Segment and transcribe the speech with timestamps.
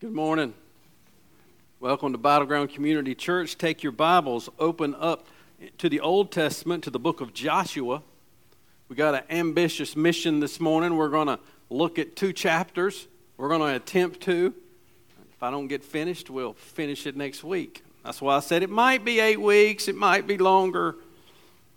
[0.00, 0.54] Good morning.
[1.80, 3.58] Welcome to Battleground Community Church.
[3.58, 5.26] Take your Bibles, open up
[5.78, 8.04] to the Old Testament, to the book of Joshua.
[8.88, 10.96] We got an ambitious mission this morning.
[10.96, 13.08] We're going to look at two chapters.
[13.38, 14.54] We're going to attempt to.
[15.32, 17.82] If I don't get finished, we'll finish it next week.
[18.04, 20.94] That's why I said it might be eight weeks, it might be longer.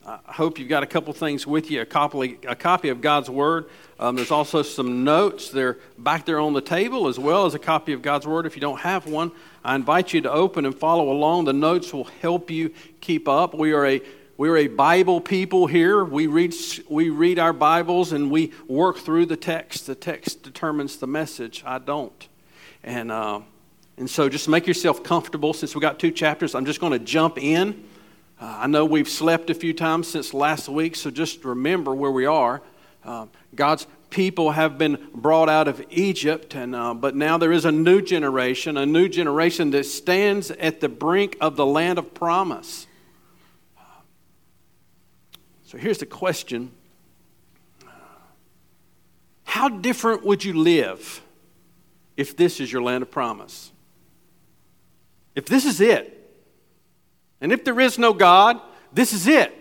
[0.04, 3.30] I hope you've got a couple things with you a copy, a copy of God's
[3.30, 3.70] Word.
[4.00, 5.52] Um, there's also some notes.
[5.52, 8.48] They're back there on the table, as well as a copy of God's Word.
[8.48, 9.32] If you don't have one,
[9.64, 11.46] I invite you to open and follow along.
[11.46, 13.54] The notes will help you keep up.
[13.54, 14.02] We are a
[14.38, 16.04] we're a Bible people here.
[16.04, 16.56] We read,
[16.90, 19.86] we read our Bibles and we work through the text.
[19.86, 21.64] The text determines the message.
[21.64, 22.28] I don't.
[22.84, 23.42] And, uh,
[23.98, 25.54] and so just make yourself comfortable.
[25.54, 27.84] Since we got two chapters, I'm just going to jump in.
[28.42, 32.10] Uh, I know we've slept a few times since last week, so just remember where
[32.10, 32.64] we are.
[33.06, 37.66] Uh, God's people have been brought out of Egypt, and, uh, but now there is
[37.66, 42.16] a new generation, a new generation that stands at the brink of the land of
[42.16, 42.88] promise.
[45.64, 46.72] So here's the question
[49.44, 51.22] How different would you live
[52.18, 53.72] if this is your land of promise?
[55.36, 56.21] If this is it,
[57.42, 58.62] and if there is no God,
[58.94, 59.58] this is it.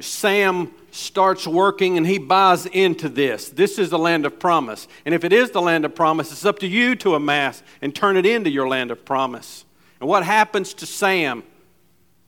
[0.00, 3.48] Sam starts working and he buys into this.
[3.48, 4.88] This is the land of promise.
[5.04, 7.94] And if it is the land of promise, it's up to you to amass and
[7.94, 9.64] turn it into your land of promise.
[10.00, 11.42] And what happens to Sam?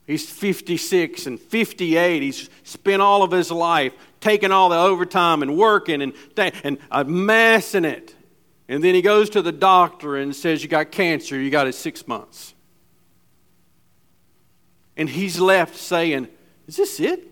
[0.05, 2.21] He's 56 and 58.
[2.21, 7.03] He's spent all of his life taking all the overtime and working and, and uh,
[7.07, 8.15] amassing it.
[8.67, 11.73] And then he goes to the doctor and says, You got cancer, you got it
[11.73, 12.52] six months.
[14.95, 16.27] And he's left saying,
[16.67, 17.27] Is this it?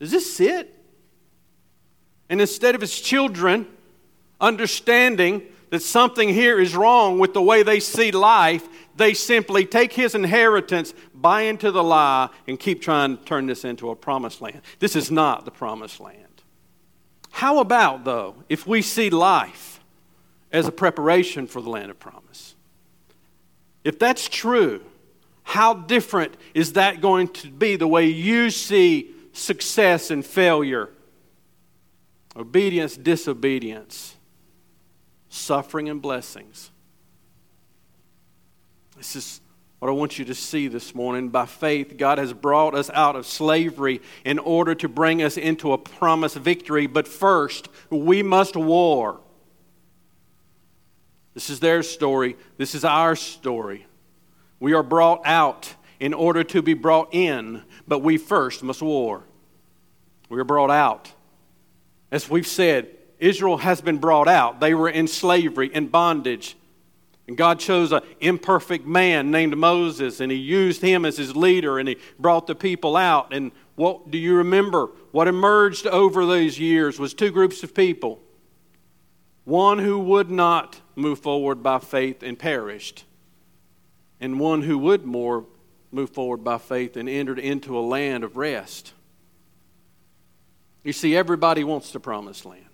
[0.00, 0.74] Is this it?
[2.28, 3.66] And instead of his children
[4.40, 9.92] understanding that something here is wrong with the way they see life, they simply take
[9.92, 14.40] his inheritance, buy into the lie, and keep trying to turn this into a promised
[14.40, 14.60] land.
[14.78, 16.42] This is not the promised land.
[17.30, 19.80] How about, though, if we see life
[20.52, 22.54] as a preparation for the land of promise?
[23.82, 24.84] If that's true,
[25.44, 30.90] how different is that going to be the way you see success and failure?
[32.34, 34.16] Obedience, disobedience,
[35.28, 36.70] suffering and blessings.
[38.96, 39.40] This is
[39.78, 41.28] what I want you to see this morning.
[41.28, 45.72] By faith, God has brought us out of slavery in order to bring us into
[45.72, 46.86] a promised victory.
[46.86, 49.20] But first, we must war.
[51.34, 52.36] This is their story.
[52.56, 53.86] This is our story.
[54.60, 59.24] We are brought out in order to be brought in, but we first must war.
[60.28, 61.12] We are brought out.
[62.10, 62.88] As we've said,
[63.18, 64.60] Israel has been brought out.
[64.60, 66.56] They were in slavery, in bondage.
[67.26, 71.78] And God chose an imperfect man named Moses, and he used him as his leader,
[71.78, 73.32] and he brought the people out.
[73.32, 74.90] And what do you remember?
[75.10, 78.20] What emerged over those years was two groups of people.
[79.44, 83.04] One who would not move forward by faith and perished,
[84.20, 85.44] and one who would more
[85.90, 88.92] move forward by faith and entered into a land of rest.
[90.82, 92.66] You see, everybody wants the promised land,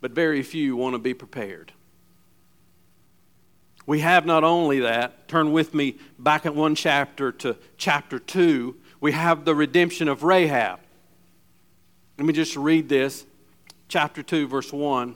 [0.00, 1.72] but very few want to be prepared.
[3.86, 8.76] We have not only that, turn with me back at one chapter to chapter 2,
[9.00, 10.80] we have the redemption of Rahab.
[12.18, 13.26] Let me just read this.
[13.88, 15.14] Chapter 2, verse 1.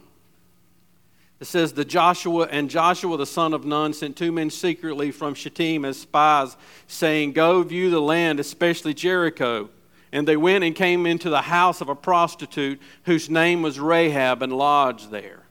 [1.41, 5.33] It says, the Joshua and Joshua the son of Nun sent two men secretly from
[5.33, 6.55] Shittim as spies,
[6.87, 9.71] saying, Go view the land, especially Jericho.
[10.13, 14.43] And they went and came into the house of a prostitute whose name was Rahab
[14.43, 15.45] and lodged there.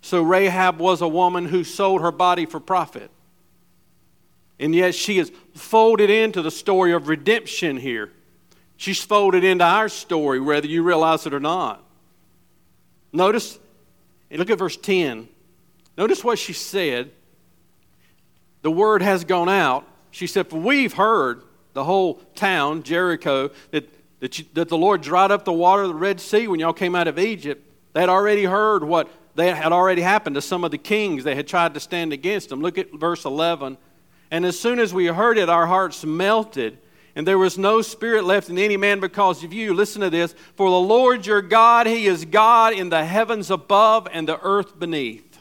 [0.00, 3.10] So Rahab was a woman who sold her body for profit.
[4.60, 8.12] And yet she is folded into the story of redemption here.
[8.76, 11.82] She's folded into our story, whether you realize it or not.
[13.12, 13.58] Notice
[14.30, 15.28] and look at verse 10.
[15.96, 17.10] Notice what she said.
[18.62, 19.86] The word has gone out.
[20.10, 21.42] She said, For we've heard,
[21.74, 23.88] the whole town, Jericho, that,
[24.20, 26.72] that, you, that the Lord dried up the water of the Red Sea when y'all
[26.72, 27.68] came out of Egypt.
[27.92, 31.36] They had already heard what they had already happened to some of the kings that
[31.36, 32.60] had tried to stand against them.
[32.60, 33.76] Look at verse 11.
[34.30, 36.78] And as soon as we heard it, our hearts melted
[37.16, 39.72] and there was no spirit left in any man because of you.
[39.72, 40.34] Listen to this.
[40.56, 44.78] For the Lord your God, He is God in the heavens above and the earth
[44.78, 45.38] beneath.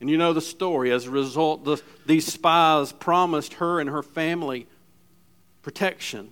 [0.00, 0.90] And you know the story.
[0.90, 4.66] As a result, the, these spies promised her and her family
[5.62, 6.30] protection.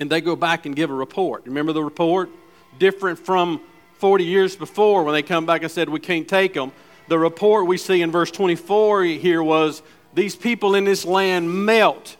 [0.00, 1.44] And they go back and give a report.
[1.46, 2.30] Remember the report?
[2.78, 3.60] Different from,
[4.02, 6.72] 40 years before when they come back and said, We can't take them.
[7.06, 9.80] The report we see in verse 24 here was,
[10.12, 12.16] These people in this land melt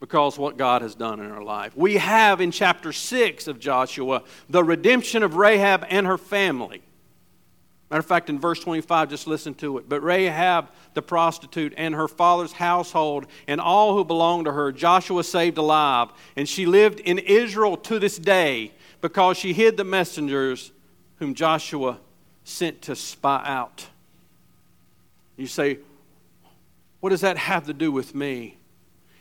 [0.00, 1.76] because what God has done in our life.
[1.76, 6.82] We have in chapter 6 of Joshua the redemption of Rahab and her family.
[7.90, 9.88] Matter of fact, in verse 25, just listen to it.
[9.88, 15.24] But Rahab the prostitute and her father's household and all who belonged to her, Joshua
[15.24, 16.10] saved alive.
[16.36, 20.72] And she lived in Israel to this day because she hid the messengers
[21.16, 21.98] whom Joshua
[22.44, 23.88] sent to spy out.
[25.36, 25.78] You say,
[27.00, 28.56] what does that have to do with me?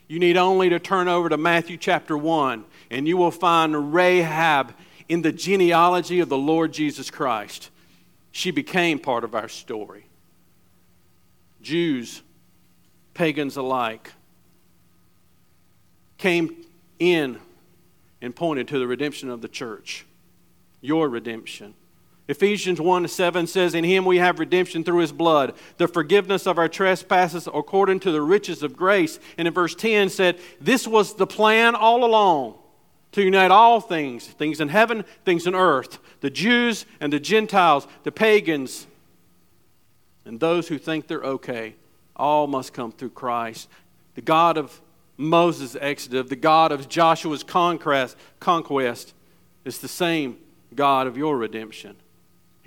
[0.09, 4.73] You need only to turn over to Matthew chapter 1, and you will find Rahab
[5.07, 7.69] in the genealogy of the Lord Jesus Christ.
[8.31, 10.07] She became part of our story.
[11.61, 12.23] Jews,
[13.13, 14.11] pagans alike,
[16.17, 16.65] came
[16.97, 17.39] in
[18.19, 20.07] and pointed to the redemption of the church,
[20.81, 21.75] your redemption.
[22.29, 26.59] Ephesians 1 7 says, In him we have redemption through his blood, the forgiveness of
[26.59, 29.19] our trespasses according to the riches of grace.
[29.39, 32.53] And in verse 10 said, This was the plan all along
[33.13, 37.87] to unite all things, things in heaven, things in earth, the Jews and the Gentiles,
[38.03, 38.85] the pagans,
[40.23, 41.73] and those who think they're okay.
[42.15, 43.67] All must come through Christ.
[44.13, 44.79] The God of
[45.17, 49.15] Moses' exodus, the God of Joshua's conquest, conquest
[49.65, 50.37] is the same
[50.75, 51.95] God of your redemption.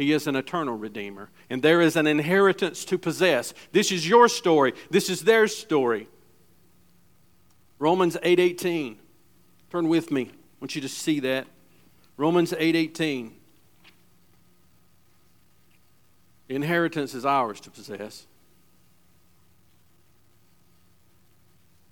[0.03, 3.55] He is an eternal redeemer, and there is an inheritance to possess.
[3.71, 4.73] This is your story.
[4.91, 6.09] This is their story.
[7.79, 8.99] Romans 8:18.
[9.71, 10.23] Turn with me.
[10.23, 11.47] I want you to see that.
[12.17, 13.39] Romans 8:18.
[16.49, 18.27] The inheritance is ours to possess.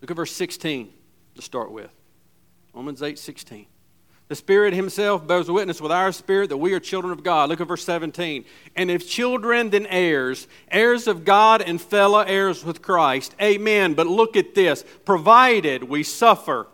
[0.00, 0.92] Look at verse 16
[1.36, 1.92] to start with.
[2.74, 3.68] Romans 8:16.
[4.30, 7.48] The Spirit Himself bears witness with our spirit that we are children of God.
[7.48, 8.44] Look at verse 17.
[8.76, 13.34] And if children, then heirs, heirs of God and fellow heirs with Christ.
[13.42, 13.94] Amen.
[13.94, 16.68] But look at this provided we suffer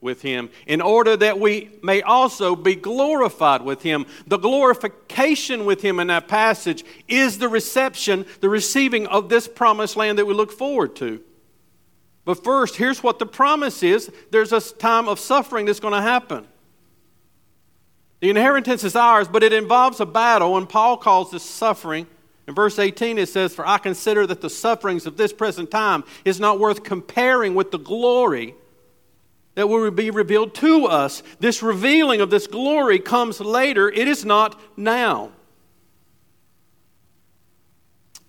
[0.00, 4.06] with him, in order that we may also be glorified with him.
[4.28, 9.96] The glorification with him in that passage is the reception, the receiving of this promised
[9.96, 11.20] land that we look forward to.
[12.24, 16.00] But first, here's what the promise is there's a time of suffering that's going to
[16.00, 16.46] happen.
[18.20, 22.06] The inheritance is ours, but it involves a battle, and Paul calls this suffering.
[22.46, 26.04] In verse 18, it says, For I consider that the sufferings of this present time
[26.24, 28.54] is not worth comparing with the glory
[29.54, 31.22] that will be revealed to us.
[31.38, 35.32] This revealing of this glory comes later, it is not now.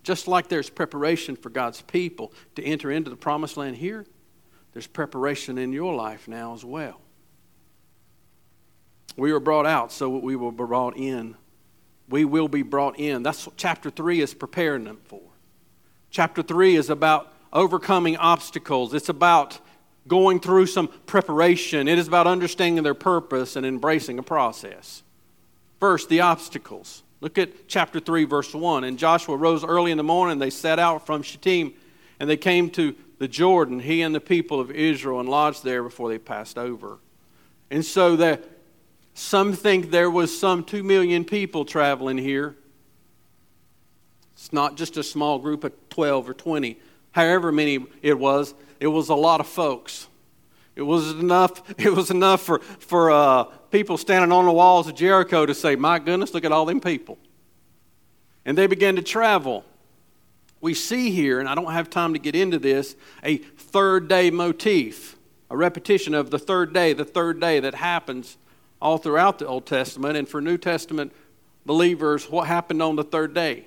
[0.03, 4.05] Just like there's preparation for God's people to enter into the promised land here,
[4.73, 7.01] there's preparation in your life now as well.
[9.17, 11.35] We were brought out, so we will be brought in.
[12.09, 13.23] We will be brought in.
[13.23, 15.21] That's what chapter 3 is preparing them for.
[16.09, 19.59] Chapter 3 is about overcoming obstacles, it's about
[20.07, 25.03] going through some preparation, it is about understanding their purpose and embracing a process.
[25.79, 27.03] First, the obstacles.
[27.21, 28.83] Look at chapter 3, verse 1.
[28.83, 31.73] And Joshua rose early in the morning, they set out from Shittim,
[32.19, 35.83] and they came to the Jordan, he and the people of Israel, and lodged there
[35.83, 36.97] before they passed over.
[37.69, 38.43] And so that
[39.13, 42.55] some think there was some 2 million people traveling here.
[44.33, 46.79] It's not just a small group of 12 or 20,
[47.11, 48.53] however many it was.
[48.79, 50.07] It was a lot of folks.
[50.75, 54.95] It was enough, it was enough for, for uh, people standing on the walls of
[54.95, 57.17] Jericho to say, My goodness, look at all them people.
[58.45, 59.63] And they began to travel.
[60.61, 64.29] We see here, and I don't have time to get into this, a third day
[64.31, 65.17] motif,
[65.49, 68.37] a repetition of the third day, the third day that happens
[68.81, 70.17] all throughout the Old Testament.
[70.17, 71.13] And for New Testament
[71.65, 73.65] believers, what happened on the third day?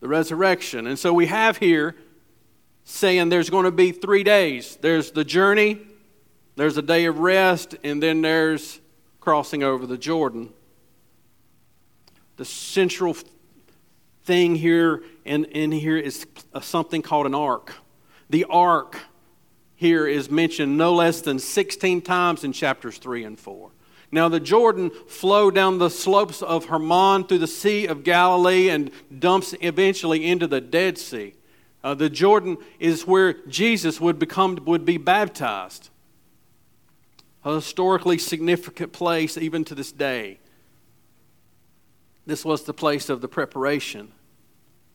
[0.00, 0.86] The resurrection.
[0.86, 1.96] And so we have here
[2.84, 5.80] saying there's going to be three days there's the journey,
[6.54, 8.80] there's a day of rest, and then there's
[9.20, 10.52] crossing over the Jordan.
[12.36, 13.16] The central
[14.24, 16.26] thing here in, in here is
[16.60, 17.74] something called an ark.
[18.28, 18.98] The ark
[19.76, 23.70] here is mentioned no less than 16 times in chapters 3 and 4.
[24.10, 28.90] Now, the Jordan flowed down the slopes of Hermon through the Sea of Galilee and
[29.18, 31.34] dumps eventually into the Dead Sea.
[31.84, 35.90] Uh, the Jordan is where Jesus would become would be baptized.
[37.44, 40.38] A historically significant place even to this day.
[42.26, 44.12] This was the place of the preparation.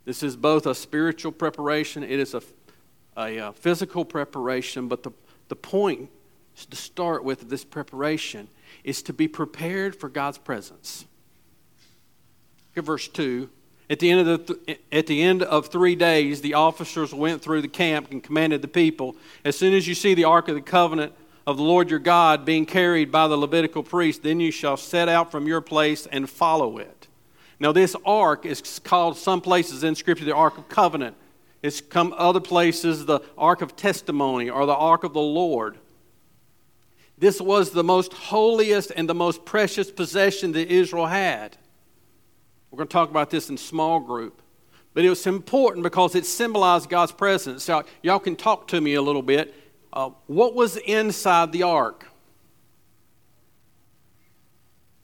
[0.04, 2.42] This is both a spiritual preparation, it is a,
[3.18, 5.12] a, a physical preparation, but the,
[5.48, 6.10] the point
[6.70, 8.48] to start with this preparation
[8.84, 11.06] is to be prepared for God's presence.
[12.70, 13.50] Look at verse 2.
[13.90, 17.62] At the, end of the, at the end of three days, the officers went through
[17.62, 20.62] the camp and commanded the people As soon as you see the Ark of the
[20.62, 21.14] Covenant
[21.46, 25.10] of the Lord your God being carried by the Levitical priest, then you shall set
[25.10, 27.08] out from your place and follow it.
[27.60, 31.16] Now, this ark is called some places in Scripture the Ark of Covenant.
[31.62, 35.78] It's come other places the Ark of Testimony or the Ark of the Lord.
[37.18, 41.56] This was the most holiest and the most precious possession that Israel had.
[42.72, 44.42] We're going to talk about this in small group.
[44.94, 47.64] But it was important because it symbolized God's presence.
[47.64, 49.54] So y'all can talk to me a little bit.
[49.94, 52.08] Uh, what was inside the ark?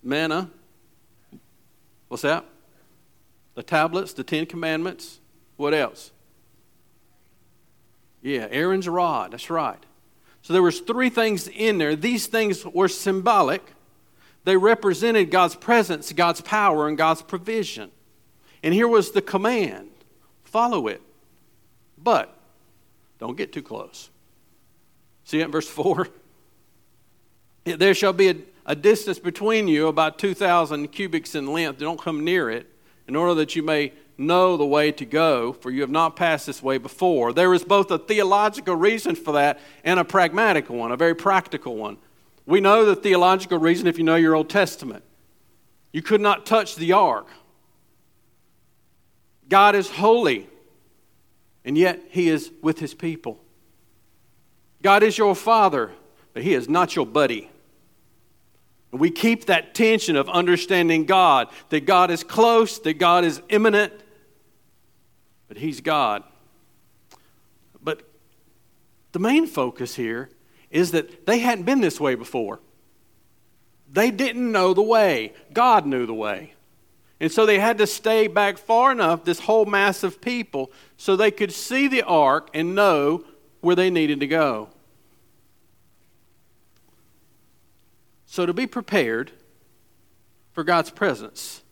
[0.01, 0.49] Manna.
[2.07, 2.45] What's that?
[3.55, 5.19] The tablets, the Ten Commandments.
[5.57, 6.11] What else?
[8.27, 9.31] Yeah, Aaron's rod.
[9.31, 9.81] That's right.
[10.41, 11.95] So there was three things in there.
[11.95, 13.63] These things were symbolic.
[14.43, 17.89] They represented God's presence, God's power, and God's provision.
[18.61, 19.91] And here was the command
[20.43, 21.01] follow it.
[21.97, 22.37] But
[23.17, 24.09] don't get too close.
[25.23, 26.09] See it in verse 4?
[27.63, 31.79] There shall be a, a distance between you about 2,000 cubits in length.
[31.79, 32.65] Don't come near it,
[33.09, 36.47] in order that you may know the way to go, for you have not passed
[36.47, 37.33] this way before.
[37.33, 41.75] There is both a theological reason for that and a pragmatic one, a very practical
[41.75, 41.97] one.
[42.45, 45.03] We know the theological reason if you know your Old Testament.
[45.91, 47.27] You could not touch the ark.
[49.49, 50.49] God is holy,
[51.63, 53.39] and yet He is with His people.
[54.81, 55.91] God is your Father,
[56.33, 57.49] but He is not your buddy.
[58.91, 63.93] We keep that tension of understanding God, that God is close, that God is immanent,
[65.47, 66.23] but He's God.
[67.81, 68.03] But
[69.11, 70.29] the main focus here
[70.69, 72.59] is that they hadn't been this way before.
[73.91, 76.53] They didn't know the way, God knew the way.
[77.19, 81.15] And so they had to stay back far enough, this whole mass of people, so
[81.15, 83.23] they could see the ark and know
[83.61, 84.69] where they needed to go.
[88.25, 89.31] So, to be prepared
[90.51, 91.63] for God's presence,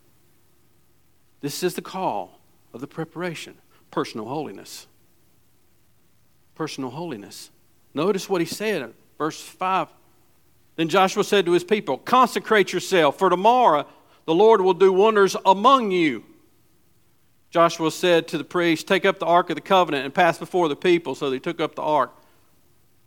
[1.41, 2.39] this is the call
[2.74, 3.55] of the preparation
[3.95, 4.87] personal holiness.
[6.53, 7.49] Personal holiness.
[7.93, 9.87] Notice what he said in verse 5.
[10.75, 13.87] Then Joshua said to his people, Consecrate yourself, for tomorrow
[14.25, 16.25] the Lord will do wonders among you.
[17.51, 20.67] Joshua said to the priest, Take up the ark of the covenant and pass before
[20.67, 21.15] the people.
[21.15, 22.13] So they took up the ark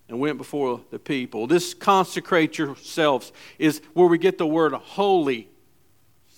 [0.09, 1.47] and went before the people.
[1.47, 5.51] This consecrate yourselves is where we get the word holy.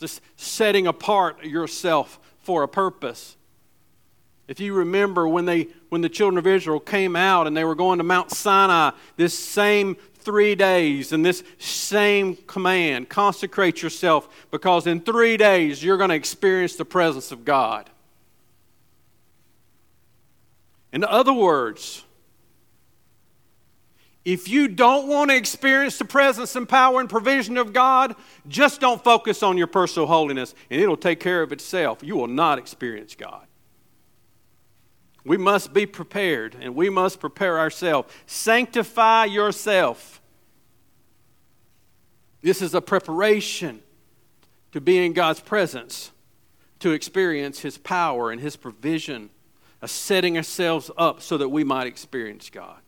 [0.01, 3.37] This setting apart yourself for a purpose.
[4.51, 7.77] If you remember when, they, when the children of Israel came out and they were
[7.77, 14.89] going to Mount Sinai, this same three days and this same command consecrate yourself because
[14.89, 17.89] in three days you're going to experience the presence of God.
[20.93, 22.05] In other words,
[24.25, 28.17] if you don't want to experience the presence and power and provision of God,
[28.49, 32.03] just don't focus on your personal holiness and it'll take care of itself.
[32.03, 33.47] You will not experience God.
[35.25, 38.13] We must be prepared and we must prepare ourselves.
[38.27, 40.21] Sanctify yourself.
[42.43, 43.83] This is a preparation
[44.73, 46.11] to be in God's presence,
[46.79, 49.31] to experience His power and His provision,
[49.83, 52.79] a setting ourselves up so that we might experience God.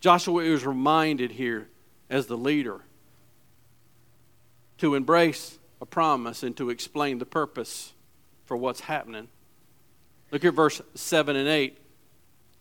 [0.00, 1.68] Joshua is reminded here
[2.08, 2.80] as the leader
[4.78, 7.92] to embrace a promise and to explain the purpose
[8.44, 9.28] for what's happening.
[10.30, 11.76] Look at verse 7 and 8.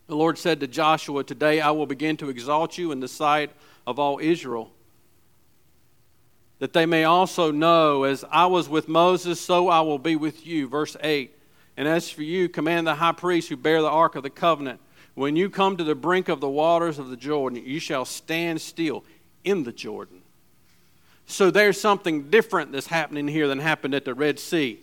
[0.08, 3.52] The Lord said to Joshua, Today I will begin to exalt you in the sight
[3.86, 4.72] of all Israel,
[6.58, 10.46] that they may also know, as I was with Moses, so I will be with
[10.48, 10.68] you.
[10.68, 11.36] Verse 8.
[11.78, 14.82] And as for you, command the high priest who bear the ark of the covenant,
[15.14, 18.62] when you come to the brink of the waters of the Jordan, you shall stand
[18.62, 19.04] still
[19.44, 20.22] in the Jordan.
[21.26, 24.80] So there's something different that's happening here than happened at the Red Sea.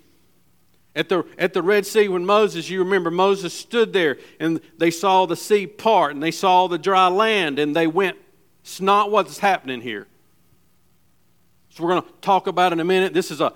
[0.97, 4.91] At the, at the Red Sea, when Moses, you remember, Moses stood there and they
[4.91, 8.17] saw the sea part and they saw the dry land and they went,
[8.63, 10.07] it's not what's happening here.
[11.69, 13.13] So we're going to talk about in a minute.
[13.13, 13.53] This is a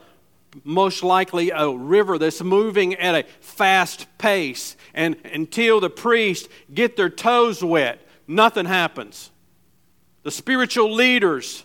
[0.64, 4.76] most likely a river that's moving at a fast pace.
[4.92, 9.30] And until the priests get their toes wet, nothing happens.
[10.24, 11.64] The spiritual leaders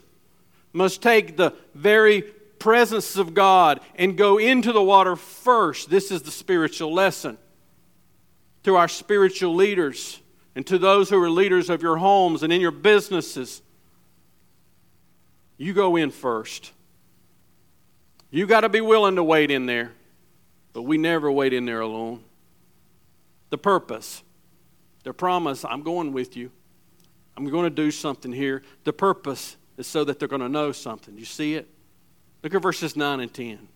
[0.71, 2.23] must take the very
[2.59, 5.89] presence of God and go into the water first.
[5.89, 7.37] This is the spiritual lesson.
[8.63, 10.19] To our spiritual leaders
[10.55, 13.61] and to those who are leaders of your homes and in your businesses,
[15.57, 16.71] You go in first.
[18.29, 19.93] You got to be willing to wait in there,
[20.73, 22.23] but we never wait in there alone.
[23.49, 24.23] The purpose,
[25.03, 26.51] the promise, I'm going with you.
[27.37, 28.63] I'm going to do something here.
[28.83, 31.17] The purpose is so that they're going to know something.
[31.17, 31.69] You see it?
[32.45, 33.67] Look at verses 9 and 10.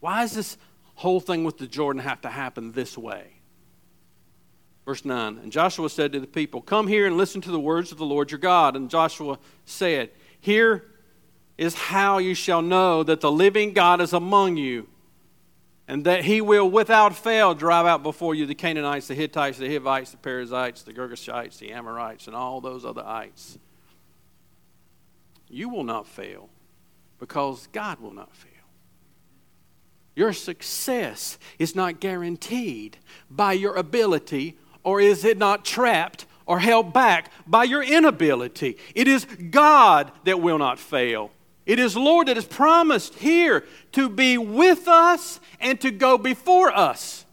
[0.00, 0.58] Why does this
[0.96, 3.40] whole thing with the Jordan have to happen this way?
[4.84, 7.92] Verse 9 And Joshua said to the people, Come here and listen to the words
[7.92, 8.76] of the Lord your God.
[8.76, 10.84] And Joshua said, Here
[11.56, 14.86] is how you shall know that the living God is among you,
[15.88, 19.72] and that he will without fail drive out before you the Canaanites, the Hittites, the
[19.72, 23.58] Hivites, the Perizzites, the Girgashites, the Amorites, and all those other ites.
[25.48, 26.50] You will not fail
[27.18, 28.52] because God will not fail.
[30.14, 32.96] Your success is not guaranteed
[33.30, 38.78] by your ability, or is it not trapped or held back by your inability?
[38.94, 41.30] It is God that will not fail.
[41.66, 46.70] It is Lord that has promised here to be with us and to go before
[46.72, 47.26] us.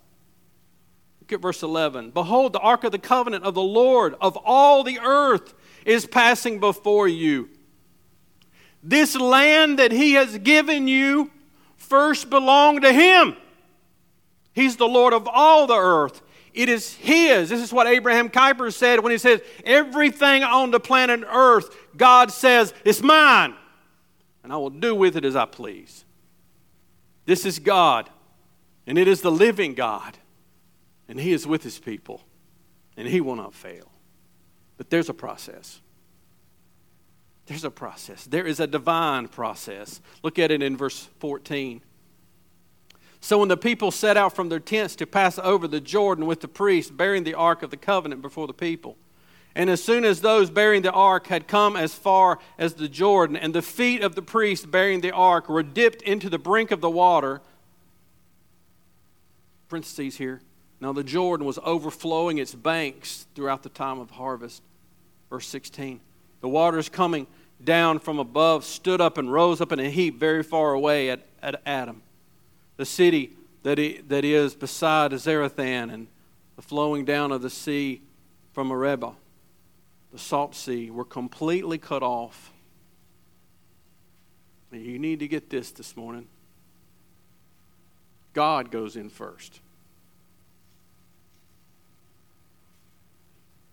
[1.21, 2.11] Look at verse 11.
[2.11, 5.53] Behold, the ark of the covenant of the Lord of all the earth
[5.85, 7.49] is passing before you.
[8.83, 11.31] This land that he has given you
[11.77, 13.35] first belonged to him.
[14.53, 16.21] He's the Lord of all the earth.
[16.53, 17.49] It is his.
[17.49, 22.31] This is what Abraham Kuyper said when he says, Everything on the planet earth, God
[22.31, 23.55] says, it's mine
[24.43, 26.05] and I will do with it as I please.
[27.25, 28.09] This is God,
[28.85, 30.17] and it is the living God,
[31.07, 32.21] and He is with His people,
[32.97, 33.89] and He will not fail.
[34.77, 35.79] But there's a process.
[37.45, 38.25] There's a process.
[38.25, 40.01] There is a divine process.
[40.23, 41.81] Look at it in verse 14.
[43.19, 46.41] So when the people set out from their tents to pass over the Jordan with
[46.41, 48.97] the priests bearing the ark of the covenant before the people,
[49.55, 53.37] and as soon as those bearing the ark had come as far as the Jordan,
[53.37, 56.81] and the feet of the priests bearing the ark were dipped into the brink of
[56.81, 57.41] the water,
[59.69, 60.41] parentheses here.
[60.81, 64.61] Now the Jordan was overflowing its banks throughout the time of harvest.
[65.29, 66.01] Verse 16.
[66.41, 67.27] The waters coming
[67.61, 71.25] down from above stood up and rose up in a heap very far away at,
[71.41, 72.01] at Adam,
[72.77, 76.07] the city that, he, that is beside Zarethan, and
[76.55, 78.01] the flowing down of the sea
[78.53, 79.15] from Arabah
[80.13, 82.53] the Salt Sea, were completely cut off.
[84.71, 86.27] You need to get this this morning.
[88.33, 89.59] God goes in first.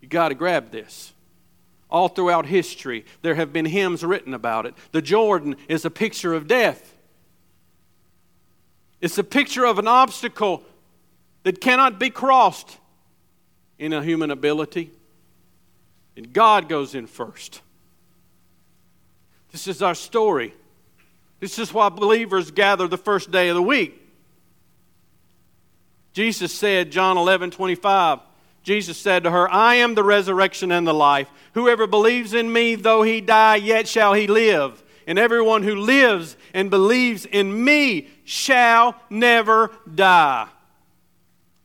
[0.00, 1.12] You got to grab this.
[1.90, 4.74] All throughout history, there have been hymns written about it.
[4.92, 6.94] The Jordan is a picture of death,
[9.00, 10.62] it's a picture of an obstacle
[11.42, 12.78] that cannot be crossed
[13.78, 14.90] in a human ability.
[16.16, 17.62] And God goes in first.
[19.52, 20.54] This is our story.
[21.40, 23.96] This is why believers gather the first day of the week.
[26.12, 28.18] Jesus said, John 11, 25,
[28.62, 31.30] Jesus said to her, I am the resurrection and the life.
[31.54, 34.82] Whoever believes in me, though he die, yet shall he live.
[35.06, 40.48] And everyone who lives and believes in me shall never die.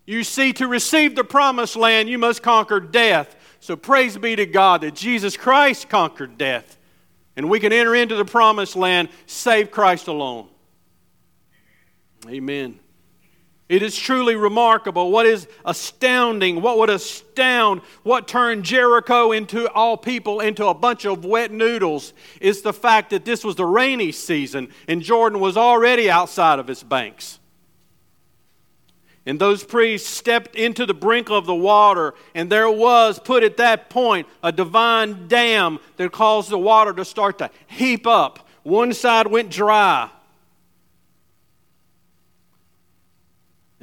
[0.06, 3.36] You see, to receive the promised land, you must conquer death.
[3.60, 6.78] So praise be to God that Jesus Christ conquered death.
[7.36, 10.48] And we can enter into the promised land, save Christ alone.
[12.28, 12.80] Amen.
[13.68, 15.12] It is truly remarkable.
[15.12, 21.06] What is astounding, what would astound, what turned Jericho into all people into a bunch
[21.06, 25.58] of wet noodles is the fact that this was the rainy season and Jordan was
[25.58, 27.40] already outside of its banks.
[29.26, 33.58] And those priests stepped into the brink of the water, and there was put at
[33.58, 38.48] that point a divine dam that caused the water to start to heap up.
[38.62, 40.12] One side went dry.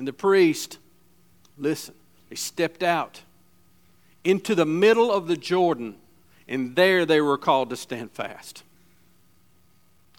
[0.03, 0.79] And the priest,
[1.57, 1.95] listen,
[2.29, 3.21] they stepped out
[4.25, 5.95] into the middle of the Jordan,
[6.49, 8.65] and there they were called to stand fast.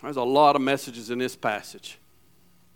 [0.02, 2.00] There's a lot of messages in this passage.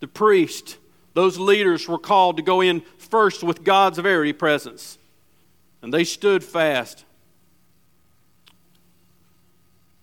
[0.01, 0.79] The priest,
[1.13, 4.97] those leaders were called to go in first with God's very presence.
[5.81, 7.05] And they stood fast.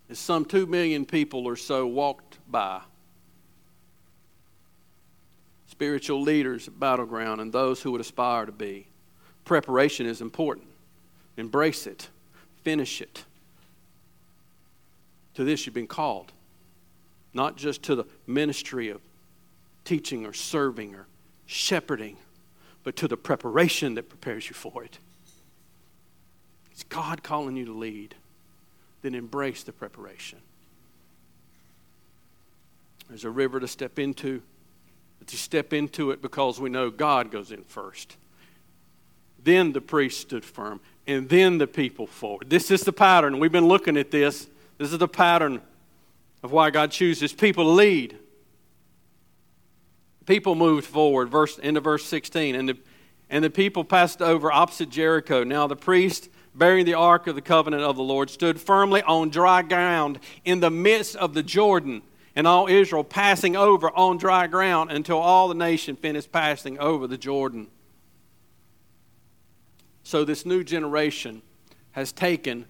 [0.08, 2.80] As some two million people or so walked by.
[5.74, 8.86] Spiritual leaders at Battleground and those who would aspire to be.
[9.44, 10.68] Preparation is important.
[11.36, 12.08] Embrace it,
[12.62, 13.24] finish it.
[15.34, 16.30] To this you've been called,
[17.32, 19.00] not just to the ministry of
[19.84, 21.08] teaching or serving or
[21.46, 22.18] shepherding,
[22.84, 24.98] but to the preparation that prepares you for it.
[26.70, 28.14] It's God calling you to lead.
[29.02, 30.38] Then embrace the preparation.
[33.08, 34.40] There's a river to step into,
[35.32, 38.16] you step into it because we know God goes in first.
[39.42, 42.48] Then the priest stood firm, and then the people forward.
[42.48, 43.38] This is the pattern.
[43.38, 44.48] We've been looking at this.
[44.78, 45.60] This is the pattern
[46.42, 48.18] of why God chooses people to lead.
[50.26, 52.78] People moved forward, verse into verse 16, and the,
[53.28, 55.44] and the people passed over opposite Jericho.
[55.44, 59.28] Now the priest bearing the ark of the covenant of the Lord stood firmly on
[59.28, 62.02] dry ground in the midst of the Jordan,
[62.36, 67.06] and all Israel passing over on dry ground until all the nation finished passing over
[67.06, 67.68] the Jordan.
[70.02, 71.42] So this new generation
[71.92, 72.66] has taken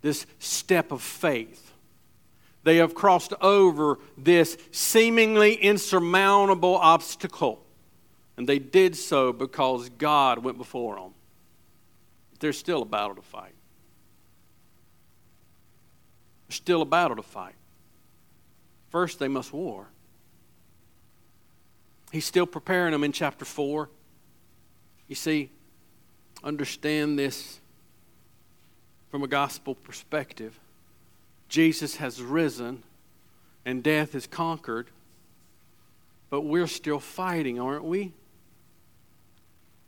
[0.00, 1.72] this step of faith.
[2.62, 7.62] They have crossed over this seemingly insurmountable obstacle.
[8.36, 11.14] And they did so because God went before them.
[12.38, 13.54] There's still a battle to fight.
[16.46, 17.54] There's still a battle to fight.
[18.96, 19.88] First, they must war.
[22.12, 23.90] He's still preparing them in chapter 4.
[25.06, 25.50] You see,
[26.42, 27.60] understand this
[29.10, 30.58] from a gospel perspective.
[31.50, 32.84] Jesus has risen
[33.66, 34.86] and death is conquered,
[36.30, 38.14] but we're still fighting, aren't we?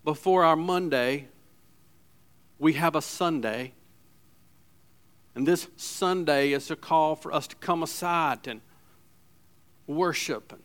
[0.04, 1.28] Before our Monday,
[2.58, 3.72] we have a Sunday.
[5.34, 8.60] And this Sunday is a call for us to come aside and
[9.88, 10.62] worship and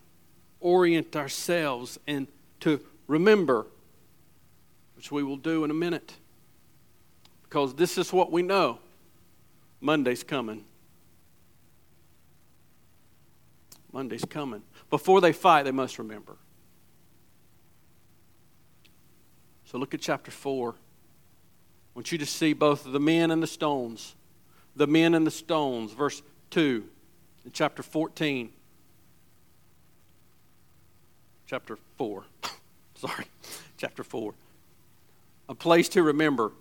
[0.60, 2.28] orient ourselves and
[2.60, 3.66] to remember
[4.96, 6.14] which we will do in a minute.
[7.44, 8.80] Because this is what we know
[9.82, 10.64] Monday's coming.
[13.92, 14.64] Monday's coming.
[14.90, 16.38] Before they fight, they must remember.
[19.66, 20.72] So look at chapter 4.
[20.72, 20.74] I
[21.94, 24.16] want you to see both the men and the stones.
[24.76, 26.84] The men and the stones, verse 2
[27.46, 28.52] in chapter 14.
[31.54, 32.24] Chapter 4.
[32.96, 33.26] Sorry,
[33.78, 34.34] chapter 4
[35.50, 36.52] a place to remember.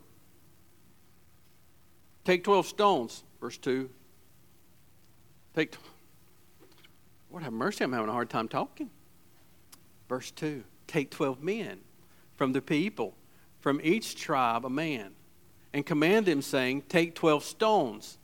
[2.27, 3.89] Take 12 stones, verse 2.
[5.57, 5.77] Take,
[7.31, 8.91] Lord have mercy, I'm having a hard time talking.
[10.11, 11.81] Verse 2 Take 12 men
[12.37, 13.15] from the people,
[13.61, 15.13] from each tribe a man,
[15.73, 18.19] and command them, saying, Take 12 stones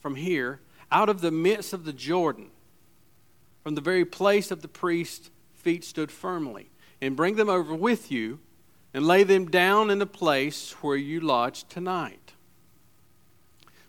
[0.00, 0.58] from here,
[0.90, 2.50] out of the midst of the Jordan,
[3.62, 6.70] from the very place of the priest's feet stood firmly,
[7.00, 8.40] and bring them over with you
[8.94, 12.32] and lay them down in the place where you lodge tonight.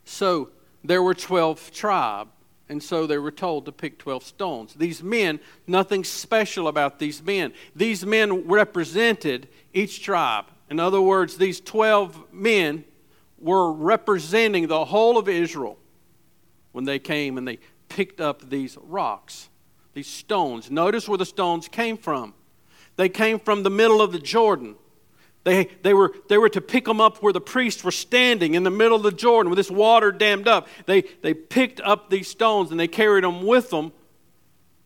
[0.06, 0.50] So
[0.84, 2.30] there were 12 tribes,
[2.70, 4.74] and so they were told to pick 12 stones.
[4.74, 7.54] These men, nothing special about these men.
[7.76, 10.46] These men represented each tribe.
[10.70, 12.86] In other words, these 12 men
[13.38, 15.78] were representing the whole of Israel
[16.72, 17.60] when they came and they
[17.90, 19.50] picked up these rocks,
[19.94, 20.72] these stones.
[20.72, 22.34] Notice where the stones came from.
[22.96, 24.76] They came from the middle of the Jordan.
[25.44, 28.64] They, they, were, they were to pick them up where the priests were standing in
[28.64, 30.68] the middle of the Jordan with this water dammed up.
[30.86, 33.92] They, they picked up these stones and they carried them with them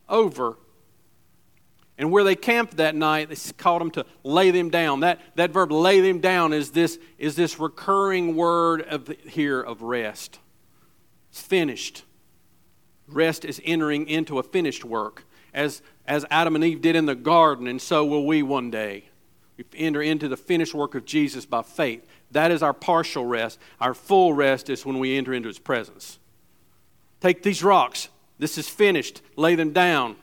[0.09, 0.57] over.
[1.99, 5.01] And where they camped that night, they called them to lay them down.
[5.01, 9.81] That, that verb, lay them down, is this, is this recurring word of here of
[9.81, 10.39] rest.
[11.31, 12.03] It's finished.
[13.07, 17.15] Rest is entering into a finished work, as, as Adam and Eve did in the
[17.15, 19.05] garden, and so will we one day.
[19.57, 22.05] We enter into the finished work of Jesus by faith.
[22.31, 23.59] That is our partial rest.
[23.79, 26.19] Our full rest is when we enter into his presence.
[27.21, 28.09] Take these rocks.
[28.37, 29.21] This is finished.
[29.35, 30.17] Lay them down.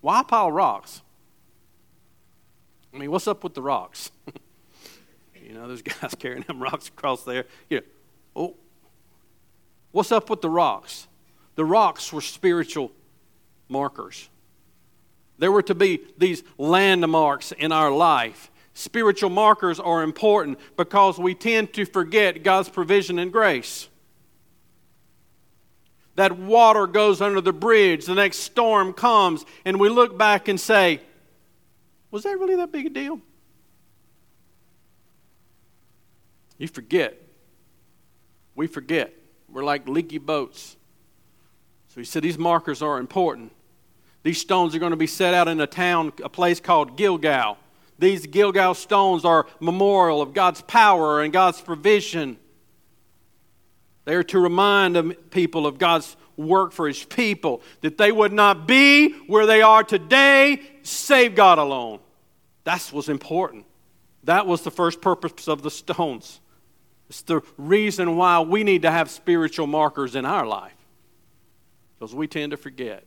[0.00, 1.02] Why pile rocks?
[2.94, 4.12] I mean, what's up with the rocks?
[5.42, 7.46] you know, there's guys carrying them rocks across there.
[7.70, 7.80] Know,
[8.36, 8.54] oh,
[9.90, 11.08] what's up with the rocks?
[11.58, 12.92] The rocks were spiritual
[13.68, 14.28] markers.
[15.38, 21.34] There were to be these landmarks in our life spiritual markers are important because we
[21.34, 23.88] tend to forget God's provision and grace.
[26.14, 30.60] That water goes under the bridge, the next storm comes, and we look back and
[30.60, 31.00] say,
[32.12, 33.20] Was that really that big a deal?
[36.56, 37.20] You forget.
[38.54, 39.12] We forget.
[39.48, 40.76] We're like leaky boats.
[41.98, 43.52] He said these markers are important.
[44.22, 47.58] These stones are going to be set out in a town, a place called Gilgal.
[47.98, 52.38] These Gilgal stones are memorial of God's power and God's provision.
[54.04, 58.32] They are to remind the people of God's work for his people, that they would
[58.32, 61.98] not be where they are today, save God alone.
[62.62, 63.66] That's what's important.
[64.24, 66.40] That was the first purpose of the stones.
[67.08, 70.77] It's the reason why we need to have spiritual markers in our life.
[71.98, 73.04] Because we tend to forget.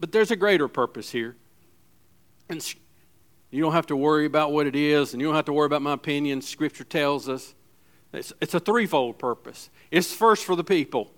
[0.00, 1.36] But there's a greater purpose here.
[2.48, 2.74] And
[3.50, 5.66] you don't have to worry about what it is, and you don't have to worry
[5.66, 6.42] about my opinion.
[6.42, 7.54] Scripture tells us
[8.12, 9.70] it's, it's a threefold purpose.
[9.90, 11.10] It's first for the people.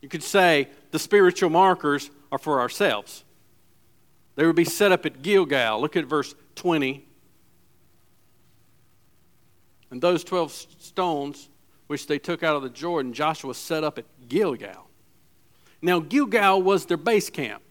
[0.00, 3.24] You could say the spiritual markers are for ourselves.
[4.34, 5.80] They would be set up at Gilgal.
[5.80, 7.06] Look at verse 20.
[9.90, 11.50] And those 12 stones
[11.86, 14.88] which they took out of the Jordan, Joshua set up at Gilgal.
[15.82, 17.62] Now, Gilgal was their base camp.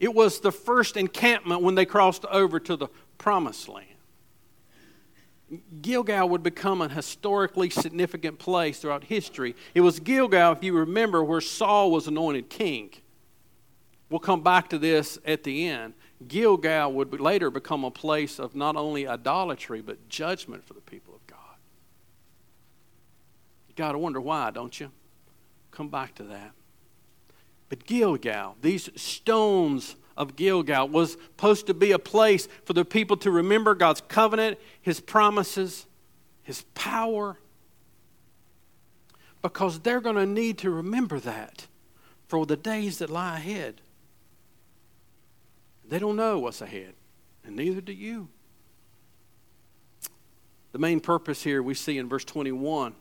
[0.00, 2.88] It was the first encampment when they crossed over to the
[3.18, 3.86] promised land.
[5.82, 9.54] Gilgal would become a historically significant place throughout history.
[9.74, 12.90] It was Gilgal, if you remember, where Saul was anointed king.
[14.08, 15.92] We'll come back to this at the end.
[16.26, 21.14] Gilgal would later become a place of not only idolatry, but judgment for the people
[21.14, 21.38] of God.
[23.68, 24.90] You got to wonder why, don't you?
[25.70, 26.52] Come back to that.
[27.72, 33.16] But Gilgal, these stones of Gilgal, was supposed to be a place for the people
[33.16, 35.86] to remember God's covenant, His promises,
[36.42, 37.38] His power,
[39.40, 41.66] because they're going to need to remember that
[42.28, 43.80] for the days that lie ahead.
[45.88, 46.92] They don't know what's ahead,
[47.42, 48.28] and neither do you.
[50.72, 52.94] The main purpose here we see in verse 21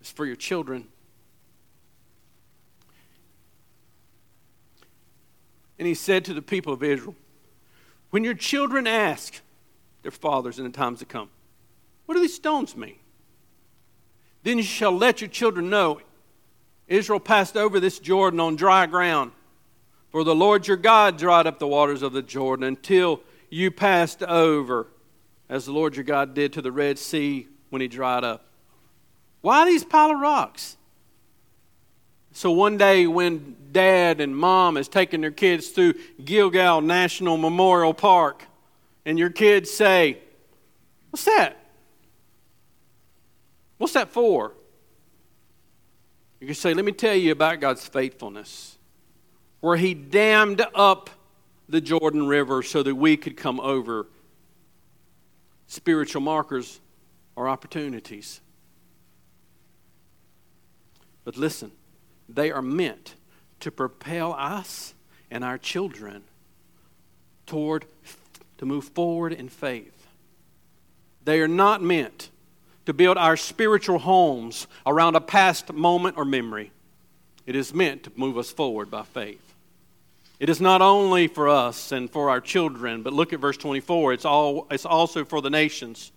[0.00, 0.88] is for your children.
[5.78, 7.14] And he said to the people of Israel,
[8.10, 9.40] When your children ask
[10.02, 11.30] their fathers in the times to come,
[12.06, 12.96] What do these stones mean?
[14.42, 16.00] Then you shall let your children know
[16.88, 19.32] Israel passed over this Jordan on dry ground.
[20.10, 24.22] For the Lord your God dried up the waters of the Jordan until you passed
[24.22, 24.86] over,
[25.50, 28.46] as the Lord your God did to the Red Sea when he dried up.
[29.42, 30.77] Why these pile of rocks?
[32.38, 37.92] So one day when dad and mom is taking their kids through Gilgal National Memorial
[37.92, 38.44] Park,
[39.04, 40.18] and your kids say,
[41.10, 41.56] What's that?
[43.78, 44.52] What's that for?
[46.38, 48.78] You can say, Let me tell you about God's faithfulness,
[49.58, 51.10] where He dammed up
[51.68, 54.06] the Jordan River so that we could come over.
[55.66, 56.80] Spiritual markers
[57.36, 58.40] are opportunities.
[61.24, 61.72] But listen,
[62.28, 63.14] they are meant
[63.60, 64.94] to propel us
[65.30, 66.22] and our children
[67.46, 67.86] toward
[68.58, 70.06] to move forward in faith.
[71.24, 72.30] They are not meant
[72.86, 76.72] to build our spiritual homes around a past moment or memory.
[77.46, 79.42] It is meant to move us forward by faith.
[80.40, 84.12] It is not only for us and for our children, but look at verse 24.
[84.12, 86.12] It's, all, it's also for the nations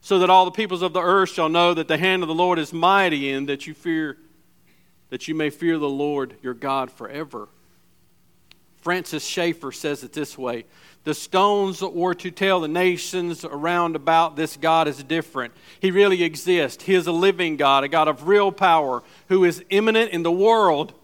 [0.00, 2.34] so that all the peoples of the earth shall know that the hand of the
[2.34, 4.16] Lord is mighty and that you fear
[5.10, 7.48] that you may fear the Lord your God forever.
[8.80, 10.64] Francis Schaeffer says it this way
[11.04, 15.52] The stones were to tell the nations around about this God is different.
[15.80, 16.84] He really exists.
[16.84, 20.32] He is a living God, a God of real power, who is immanent in the
[20.32, 20.94] world.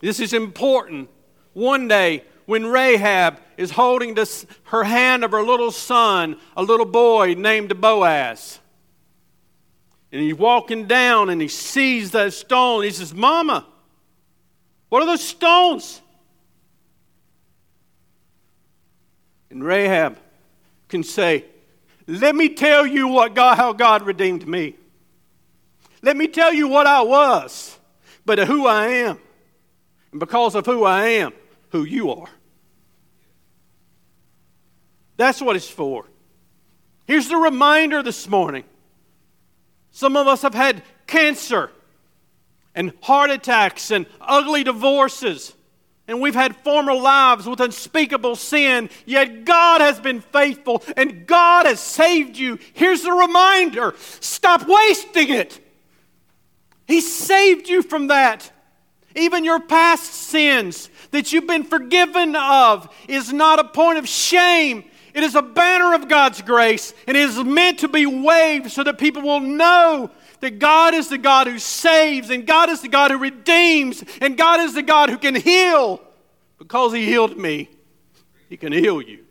[0.00, 1.10] This is important.
[1.54, 6.86] One day, when Rahab is holding this, her hand of her little son, a little
[6.86, 8.60] boy named Boaz.
[10.10, 12.82] And he's walking down and he sees that stone.
[12.82, 13.66] He says, Mama,
[14.88, 16.00] what are those stones?
[19.50, 20.18] And Rahab
[20.88, 21.44] can say,
[22.06, 24.76] Let me tell you what God, how God redeemed me.
[26.02, 27.76] Let me tell you what I was,
[28.24, 29.18] but who I am.
[30.12, 31.32] And because of who I am,
[31.70, 32.28] who you are.
[35.16, 36.06] That's what it's for.
[37.06, 38.64] Here's the reminder this morning.
[39.90, 41.70] Some of us have had cancer
[42.74, 45.54] and heart attacks and ugly divorces.
[46.06, 51.66] And we've had former lives with unspeakable sin, yet God has been faithful and God
[51.66, 52.58] has saved you.
[52.72, 55.60] Here's the reminder stop wasting it.
[56.86, 58.50] He saved you from that.
[59.14, 64.84] Even your past sins that you've been forgiven of is not a point of shame.
[65.14, 68.84] It is a banner of God's grace, and it is meant to be waved so
[68.84, 72.88] that people will know that God is the God who saves, and God is the
[72.88, 76.00] God who redeems, and God is the God who can heal.
[76.58, 77.68] Because He healed me,
[78.48, 79.24] He can heal you.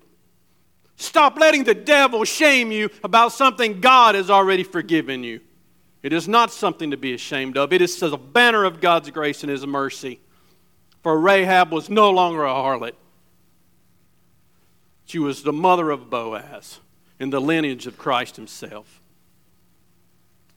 [0.95, 5.41] Stop letting the devil shame you about something God has already forgiven you.
[6.01, 7.71] It is not something to be ashamed of.
[7.71, 10.19] It is a banner of God's grace and His mercy.
[11.03, 12.93] For Rahab was no longer a harlot.
[15.07, 16.81] She was the mother of Boaz
[17.17, 19.01] in the lineage of Christ Himself.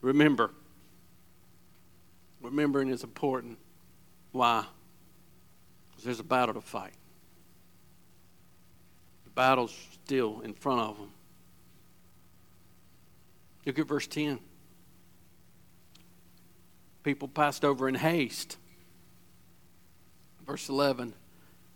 [0.01, 0.51] Remember,
[2.41, 3.57] remembering is important.
[4.33, 4.65] Why?
[5.89, 6.93] Because there's a battle to fight.
[9.23, 11.11] The battle's still in front of them.
[13.65, 14.37] Look at verse 10.
[17.03, 18.57] People passed over in haste.
[20.45, 21.13] Verse 11.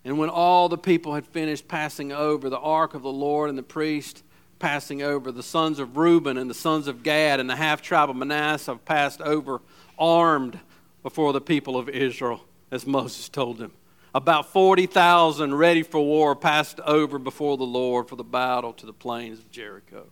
[0.05, 3.57] And when all the people had finished passing over, the ark of the Lord and
[3.57, 4.23] the priest
[4.59, 8.11] passing over, the sons of Reuben and the sons of Gad and the half tribe
[8.11, 9.61] of Manasseh have passed over
[9.97, 10.59] armed
[11.01, 13.71] before the people of Israel, as Moses told them.
[14.13, 18.93] About 40,000 ready for war passed over before the Lord for the battle to the
[18.93, 20.05] plains of Jericho.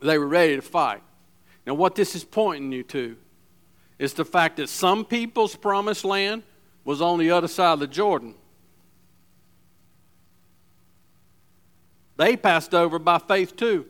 [0.00, 1.02] They were ready to fight.
[1.66, 3.16] Now, what this is pointing you to
[3.98, 6.42] is the fact that some people's promised land
[6.84, 8.34] was on the other side of the Jordan.
[12.16, 13.86] They passed over by faith too.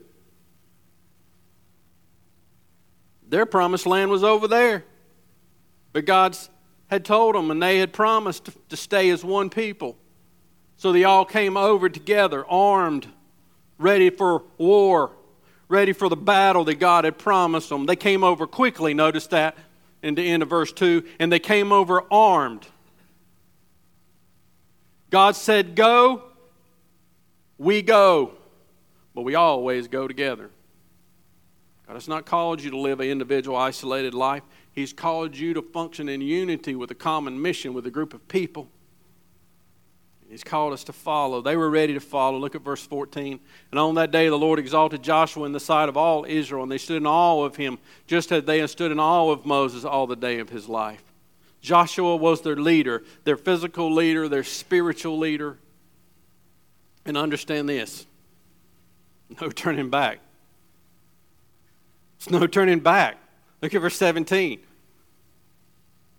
[3.27, 4.85] Their promised land was over there.
[5.93, 6.37] But God
[6.87, 9.97] had told them, and they had promised to stay as one people.
[10.77, 13.07] So they all came over together, armed,
[13.77, 15.11] ready for war,
[15.67, 17.85] ready for the battle that God had promised them.
[17.85, 19.57] They came over quickly, notice that
[20.03, 22.67] in the end of verse 2, and they came over armed.
[25.15, 26.23] God said, Go,
[27.57, 28.33] we go,
[29.13, 30.49] but we always go together.
[31.87, 34.43] God has not called you to live an individual, isolated life.
[34.73, 38.27] He's called you to function in unity with a common mission with a group of
[38.27, 38.67] people.
[40.29, 41.41] He's called us to follow.
[41.41, 42.37] They were ready to follow.
[42.37, 43.39] Look at verse 14.
[43.71, 46.69] And on that day the Lord exalted Joshua in the sight of all Israel, and
[46.69, 49.85] they stood in awe of him, just as they had stood in awe of Moses
[49.85, 51.05] all the day of his life.
[51.65, 55.57] Joshua was their leader, their physical leader, their spiritual leader.
[57.05, 58.05] And understand this
[59.41, 60.19] no turning back.
[62.17, 63.17] It's no turning back.
[63.61, 64.59] Look at verse 17.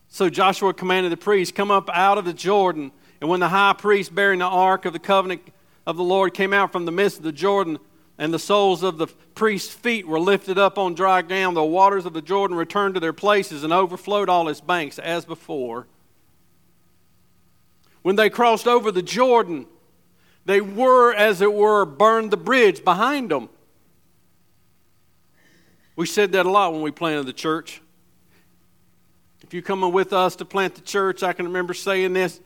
[0.09, 2.91] So Joshua commanded the priests, Come up out of the Jordan.
[3.21, 5.43] And when the high priest bearing the ark of the covenant
[5.87, 7.79] of the Lord came out from the midst of the Jordan,
[8.19, 12.07] and the soles of the priest's feet were lifted up on dry ground, the waters
[12.07, 15.87] of the Jordan returned to their places and overflowed all its banks as before.
[18.03, 19.67] When they crossed over the Jordan,
[20.45, 23.49] they were, as it were, burned the bridge behind them.
[25.97, 27.81] We said that a lot when we planted the church.
[29.43, 32.41] If you're coming with us to plant the church, I can remember saying this.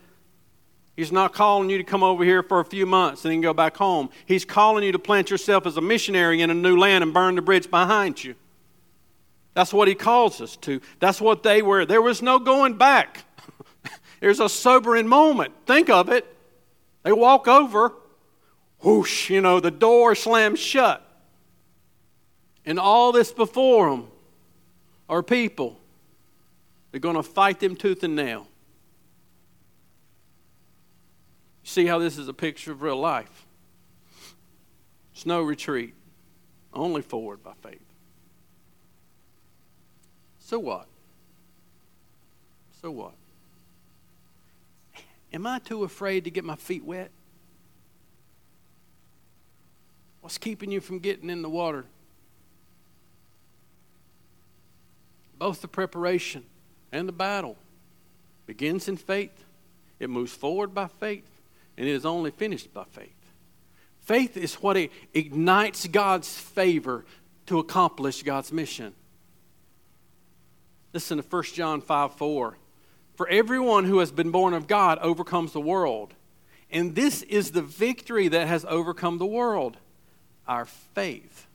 [1.00, 3.54] He's not calling you to come over here for a few months and then go
[3.54, 4.10] back home.
[4.26, 7.36] He's calling you to plant yourself as a missionary in a new land and burn
[7.36, 8.34] the bridge behind you.
[9.54, 10.82] That's what he calls us to.
[10.98, 11.86] That's what they were.
[11.86, 13.24] There was no going back.
[14.20, 15.54] There's a sobering moment.
[15.64, 16.26] Think of it.
[17.02, 17.94] They walk over,
[18.80, 21.02] whoosh, you know, the door slams shut.
[22.66, 24.08] And all this before them
[25.08, 25.80] are people.
[26.90, 28.48] They're going to fight them tooth and nail.
[31.62, 33.46] See how this is a picture of real life.
[35.12, 35.94] It's no retreat,
[36.72, 37.84] only forward by faith.
[40.38, 40.86] So what?
[42.82, 43.12] So what?
[45.32, 47.10] Am I too afraid to get my feet wet?
[50.22, 51.84] What's keeping you from getting in the water?
[55.40, 56.44] both the preparation
[56.92, 57.56] and the battle
[58.44, 59.44] begins in faith,
[59.98, 61.29] it moves forward by faith,
[61.80, 63.32] and it is only finished by faith.
[64.00, 64.76] Faith is what
[65.14, 67.06] ignites God's favor
[67.46, 68.92] to accomplish God's mission.
[70.92, 72.58] Listen to 1 John 5 4.
[73.14, 76.12] For everyone who has been born of God overcomes the world.
[76.70, 79.78] And this is the victory that has overcome the world
[80.46, 81.46] our faith.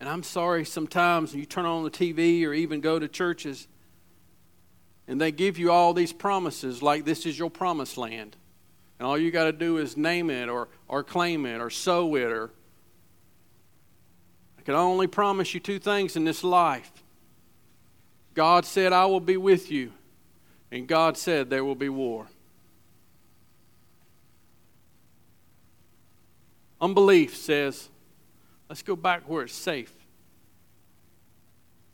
[0.00, 3.68] And I'm sorry, sometimes when you turn on the TV or even go to churches
[5.06, 8.36] and they give you all these promises like this is your promised land.
[8.98, 12.14] And all you got to do is name it or, or claim it or sow
[12.14, 12.50] it or.
[14.58, 16.90] I can only promise you two things in this life.
[18.32, 19.92] God said, I will be with you.
[20.70, 22.26] And God said, there will be war.
[26.80, 27.88] Unbelief says,
[28.68, 29.94] Let's go back where it's safe.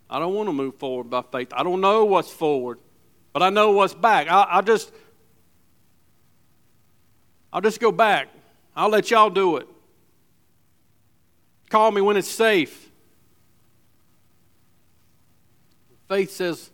[0.09, 1.53] I don't want to move forward by faith.
[1.53, 2.79] I don't know what's forward,
[3.33, 4.29] but I know what's back.
[4.29, 4.93] I, I just,
[7.53, 8.29] I'll just go back.
[8.75, 9.69] I'll let y'all do it.
[11.69, 12.91] Call me when it's safe.
[16.09, 16.71] Faith says,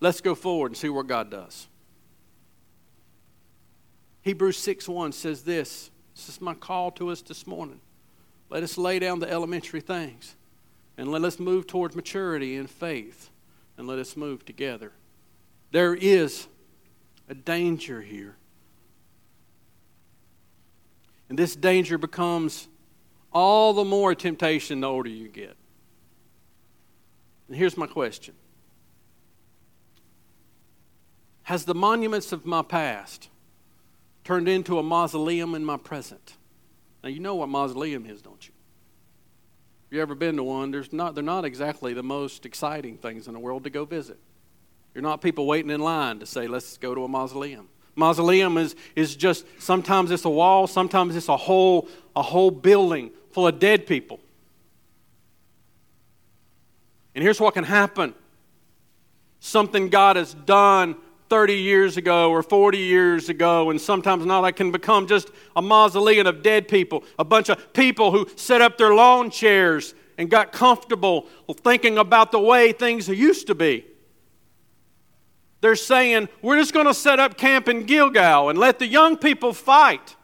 [0.00, 1.68] let's go forward and see what God does.
[4.22, 5.90] Hebrews 6 1 says this.
[6.14, 7.80] This is my call to us this morning.
[8.50, 10.36] Let us lay down the elementary things
[10.96, 13.30] and let us move towards maturity in faith,
[13.76, 14.92] and let us move together.
[15.74, 16.46] There is
[17.28, 18.36] a danger here.
[21.28, 22.68] And this danger becomes
[23.32, 25.56] all the more a temptation the older you get.
[27.48, 28.36] And here's my question
[31.42, 33.28] Has the monuments of my past
[34.22, 36.36] turned into a mausoleum in my present?
[37.02, 38.54] Now, you know what mausoleum is, don't you?
[39.88, 43.26] If you ever been to one, there's not, they're not exactly the most exciting things
[43.26, 44.20] in the world to go visit.
[44.94, 47.68] You're not people waiting in line to say, let's go to a mausoleum.
[47.96, 53.10] Mausoleum is, is just sometimes it's a wall, sometimes it's a whole, a whole building
[53.30, 54.20] full of dead people.
[57.14, 58.14] And here's what can happen
[59.40, 60.96] something God has done
[61.28, 65.62] 30 years ago or 40 years ago, and sometimes now that can become just a
[65.62, 70.30] mausoleum of dead people, a bunch of people who set up their lawn chairs and
[70.30, 71.26] got comfortable
[71.62, 73.84] thinking about the way things used to be.
[75.64, 79.16] They're saying, we're just going to set up camp in Gilgal and let the young
[79.16, 80.14] people fight.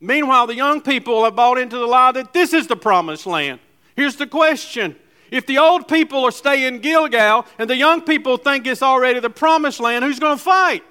[0.00, 3.60] Meanwhile, the young people have bought into the lie that this is the promised land.
[3.96, 4.96] Here's the question
[5.30, 9.20] if the old people are staying in Gilgal and the young people think it's already
[9.20, 10.82] the promised land, who's going to fight?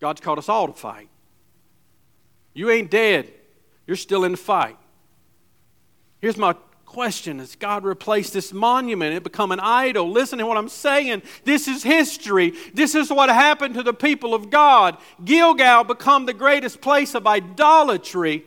[0.00, 1.08] God's called us all to fight.
[2.54, 3.32] You ain't dead,
[3.86, 4.76] you're still in the fight.
[6.20, 6.56] Here's my
[6.90, 9.14] question Has God replaced this monument?
[9.14, 10.10] It become an idol.
[10.10, 11.22] Listen to what I'm saying.
[11.44, 12.52] This is history.
[12.74, 14.98] This is what happened to the people of God.
[15.24, 18.44] Gilgal become the greatest place of idolatry.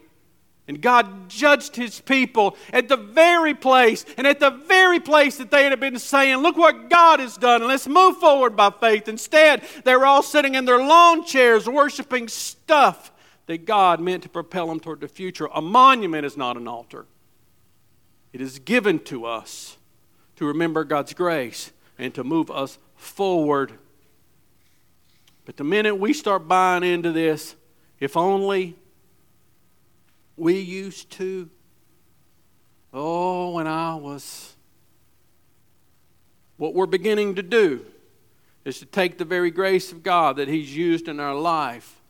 [0.67, 5.51] And God judged his people at the very place, and at the very place that
[5.51, 9.07] they had been saying, Look what God has done, and let's move forward by faith.
[9.07, 13.13] Instead, they were all sitting in their lawn chairs worshiping stuff
[13.47, 15.47] that God meant to propel them toward the future.
[15.53, 17.05] A monument is not an altar,
[18.33, 19.77] it is given to us
[20.35, 23.73] to remember God's grace and to move us forward.
[25.45, 27.55] But the minute we start buying into this,
[27.99, 28.75] if only
[30.35, 31.47] we used to,
[32.91, 34.55] oh, when I was,
[36.57, 37.85] what we're beginning to do
[38.65, 42.01] is to take the very grace of God that He's used in our life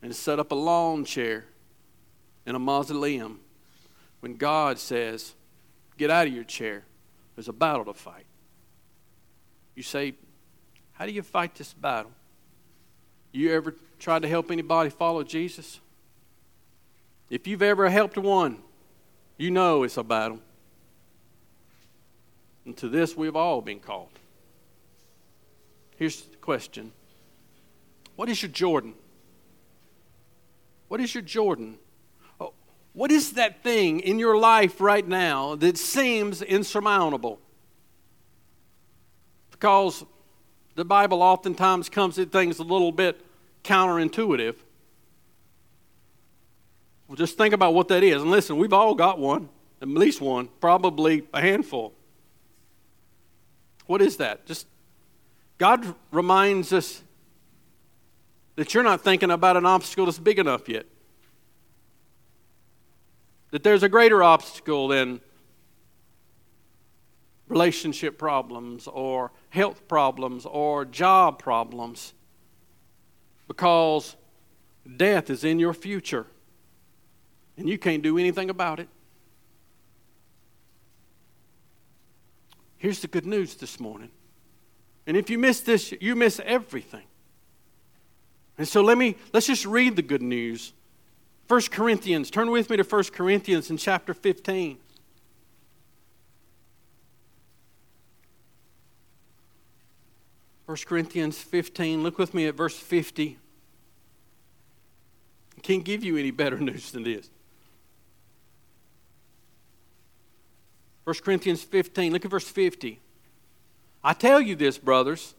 [0.00, 1.44] and set up a lawn chair
[2.46, 3.40] in a mausoleum
[4.26, 5.36] when God says,
[5.96, 6.82] Get out of your chair.
[7.36, 8.26] There's a battle to fight.
[9.76, 10.14] You say,
[10.94, 12.10] How do you fight this battle?
[13.30, 15.78] You ever tried to help anybody follow Jesus?
[17.30, 18.58] If you've ever helped one,
[19.38, 20.40] you know it's a battle.
[22.64, 24.18] And to this we've all been called.
[25.98, 26.90] Here's the question
[28.16, 28.94] What is your Jordan?
[30.88, 31.78] What is your Jordan?
[32.96, 37.38] What is that thing in your life right now that seems insurmountable?
[39.50, 40.02] Because
[40.76, 43.20] the Bible oftentimes comes at things a little bit
[43.64, 44.54] counterintuitive.
[47.06, 48.22] Well, just think about what that is.
[48.22, 49.50] And listen, we've all got one,
[49.82, 51.92] at least one, probably a handful.
[53.84, 54.46] What is that?
[54.46, 54.66] Just
[55.58, 57.02] God reminds us
[58.54, 60.86] that you're not thinking about an obstacle that's big enough yet.
[63.56, 65.22] That there's a greater obstacle than
[67.48, 72.12] relationship problems or health problems or job problems
[73.48, 74.14] because
[74.98, 76.26] death is in your future
[77.56, 78.90] and you can't do anything about it.
[82.76, 84.10] Here's the good news this morning.
[85.06, 87.06] And if you miss this, you miss everything.
[88.58, 90.74] And so let me let's just read the good news.
[91.48, 94.78] 1 Corinthians, turn with me to 1 Corinthians in chapter 15.
[100.66, 103.38] First Corinthians 15, look with me at verse 50.
[105.56, 107.30] I can't give you any better news than this.
[111.04, 112.98] 1 Corinthians 15, look at verse 50.
[114.02, 115.34] I tell you this, brothers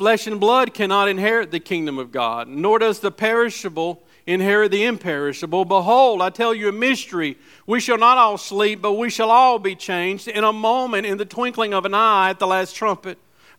[0.00, 4.84] flesh and blood cannot inherit the kingdom of God, nor does the perishable inherit the
[4.84, 5.64] imperishable.
[5.64, 7.36] Behold, I tell you a mystery.
[7.66, 11.18] We shall not all sleep, but we shall all be changed in a moment, in
[11.18, 13.18] the twinkling of an eye, at the last trumpet.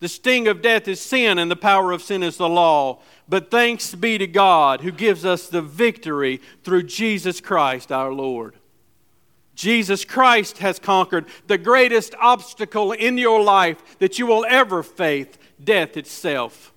[0.00, 3.00] The sting of death is sin, and the power of sin is the law.
[3.28, 8.56] But thanks be to God who gives us the victory through Jesus Christ our Lord.
[9.54, 15.26] Jesus Christ has conquered the greatest obstacle in your life that you will ever face
[15.62, 16.72] death itself.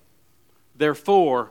[0.76, 1.50] Therefore,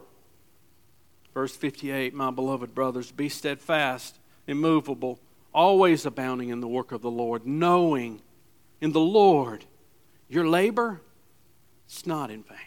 [1.33, 5.19] verse 58, my beloved brothers, be steadfast, immovable,
[5.51, 8.21] always abounding in the work of the Lord, knowing
[8.79, 9.65] in the Lord
[10.29, 11.01] your labor
[11.93, 12.57] it's not in vain.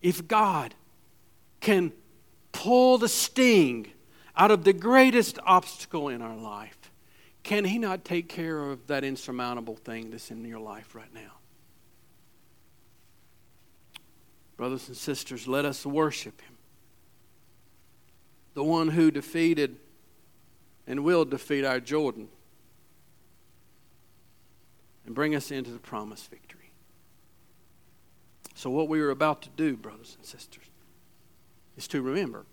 [0.00, 0.74] If God
[1.60, 1.92] can
[2.52, 3.88] pull the sting
[4.34, 6.90] out of the greatest obstacle in our life,
[7.42, 11.32] can He not take care of that insurmountable thing that's in your life right now?
[14.56, 16.56] Brothers and sisters, let us worship Him.
[18.54, 19.76] The one who defeated
[20.86, 22.28] and will defeat our Jordan
[25.04, 26.49] and bring us into the promised victory.
[28.60, 30.64] So, what we are about to do, brothers and sisters,
[31.78, 32.44] is to remember.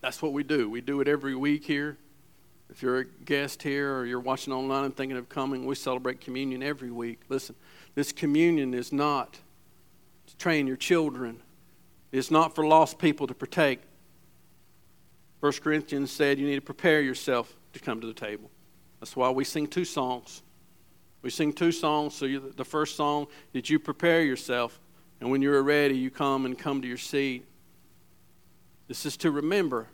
[0.00, 0.70] That's what we do.
[0.70, 1.98] We do it every week here.
[2.70, 6.22] If you're a guest here or you're watching online and thinking of coming, we celebrate
[6.22, 7.20] communion every week.
[7.28, 7.54] Listen,
[7.94, 9.34] this communion is not
[10.26, 11.42] to train your children,
[12.12, 13.80] it's not for lost people to partake.
[15.40, 18.50] 1 Corinthians said you need to prepare yourself to come to the table.
[19.00, 20.42] That's why we sing two songs.
[21.24, 22.14] We sing two songs.
[22.14, 24.78] So the first song, did you prepare yourself?
[25.20, 27.46] And when you're ready, you come and come to your seat.
[28.88, 29.88] This is to remember.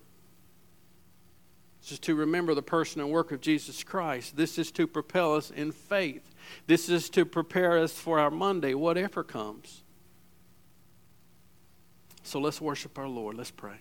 [1.80, 4.36] This is to remember the person and work of Jesus Christ.
[4.36, 6.34] This is to propel us in faith.
[6.66, 9.84] This is to prepare us for our Monday, whatever comes.
[12.24, 13.36] So let's worship our Lord.
[13.36, 13.78] Let's pray.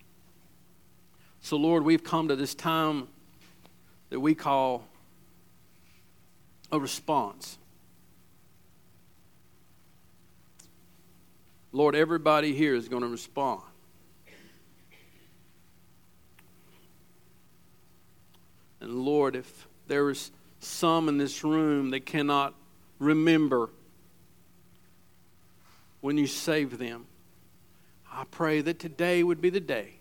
[1.41, 3.07] So, Lord, we've come to this time
[4.11, 4.85] that we call
[6.71, 7.57] a response.
[11.71, 13.61] Lord, everybody here is going to respond.
[18.81, 22.53] And Lord, if there is some in this room that cannot
[22.97, 23.69] remember
[26.01, 27.05] when you saved them,
[28.11, 29.99] I pray that today would be the day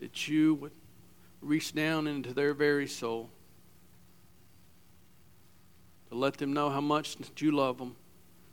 [0.00, 0.72] that you would
[1.40, 3.30] reach down into their very soul
[6.14, 7.96] to let them know how much you love them,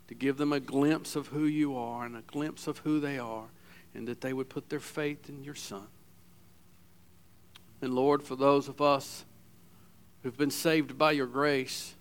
[0.08, 3.20] to give them a glimpse of who you are and a glimpse of who they
[3.20, 3.46] are,
[3.94, 5.86] and that they would put their faith in your Son.
[7.80, 9.26] And Lord, for those of us
[10.24, 11.94] who've been saved by your grace,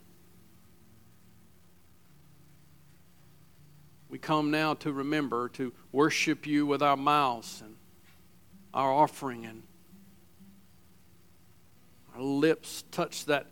[4.08, 7.76] we come now to remember to worship you with our mouths and
[8.72, 9.62] our offering and
[12.14, 13.46] our lips touch that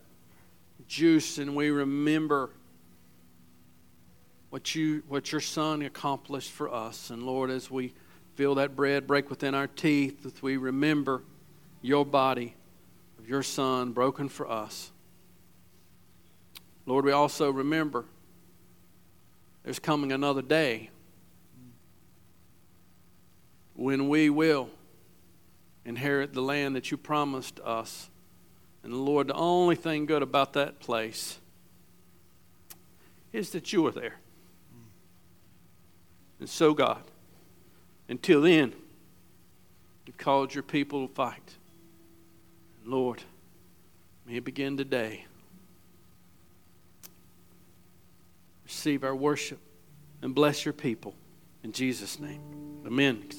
[0.88, 2.50] juice and we remember
[4.50, 7.10] what you what your son accomplished for us.
[7.10, 7.92] And lord as we
[8.34, 11.22] feel that bread break within our teeth as we remember
[11.82, 12.54] your body
[13.18, 14.90] of your son broken for us.
[16.86, 18.06] Lord we also remember
[19.62, 20.88] there's coming another day
[23.74, 24.70] when we will
[25.84, 28.08] inherit the land that you promised us
[28.88, 31.38] and Lord, the only thing good about that place
[33.34, 34.14] is that you are there.
[36.40, 37.02] And so, God,
[38.08, 38.72] until then,
[40.06, 41.56] you've called your people to fight.
[42.82, 43.22] And Lord,
[44.26, 45.26] may it begin today.
[48.64, 49.58] Receive our worship
[50.22, 51.14] and bless your people.
[51.62, 52.40] In Jesus' name,
[52.86, 53.26] amen.